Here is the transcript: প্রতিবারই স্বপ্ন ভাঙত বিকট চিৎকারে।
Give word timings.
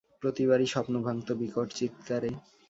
প্রতিবারই 0.21 0.67
স্বপ্ন 0.67 0.93
ভাঙত 1.03 1.27
বিকট 1.39 1.67
চিৎকারে। 1.75 2.31